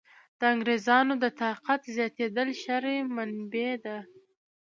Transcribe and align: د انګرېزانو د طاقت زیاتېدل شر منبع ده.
د 0.39 0.41
انګرېزانو 0.53 1.13
د 1.23 1.25
طاقت 1.41 1.81
زیاتېدل 1.95 2.49
شر 2.61 2.85
منبع 3.15 3.71
ده. 3.83 3.97